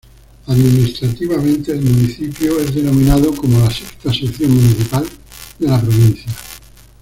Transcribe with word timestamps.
Administrativamente, 0.47 1.71
el 1.73 1.81
municipio 1.83 2.59
es 2.59 2.73
denominado 2.73 3.35
como 3.35 3.59
la 3.59 3.69
"sexta 3.69 4.11
sección 4.11 4.49
municipal" 4.51 5.05
de 5.59 5.67
la 5.67 5.79
provincia. 5.79 6.33